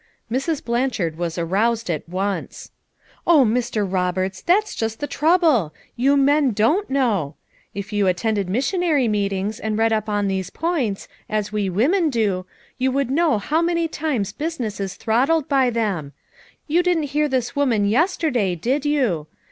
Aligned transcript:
Mrs. 0.31 0.65
Blanchard 0.65 1.15
was 1.15 1.37
roused 1.37 1.87
at 1.87 2.09
once. 2.09 2.71
"Oh, 3.27 3.45
Mr. 3.45 3.85
Roberts 3.87 4.41
that's 4.41 4.73
just 4.73 4.99
the 4.99 5.05
trouble,— 5.05 5.75
you 6.05 6.17
men 6.17 6.53
don't 6.53 6.89
know; 6.89 7.35
if 7.75 7.93
you 7.93 8.07
attended 8.07 8.49
mission 8.49 8.81
ary 8.81 9.07
meetings 9.07 9.59
and 9.59 9.77
read 9.77 9.93
up 9.93 10.09
on 10.09 10.27
these 10.27 10.49
points, 10.49 11.07
as 11.29 11.51
we 11.51 11.69
women 11.69 12.09
do, 12.09 12.47
you 12.79 12.91
would 12.91 13.11
know 13.11 13.37
how 13.37 13.61
many 13.61 13.87
times 13.87 14.31
FOUR 14.31 14.45
MOTHERS 14.45 14.53
AT 14.53 14.57
CHAUTAUQUA 14.57 14.63
193 14.65 14.65
business 14.65 14.79
is 14.79 14.95
throttled 14.95 15.47
by 15.47 15.69
them. 15.69 16.13
You 16.65 16.81
didn't 16.81 17.13
hear 17.13 17.27
this 17.27 17.55
woman, 17.55 17.85
yesterday, 17.85 18.55
did 18.55 18.87
you! 18.87 19.27